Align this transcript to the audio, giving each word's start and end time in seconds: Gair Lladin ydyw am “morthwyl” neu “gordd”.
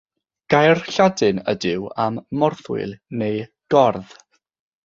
Gair 0.53 0.79
Lladin 0.93 1.41
ydyw 1.53 1.85
am 2.05 2.19
“morthwyl” 2.39 2.99
neu 3.21 3.47
“gordd”. 3.75 4.21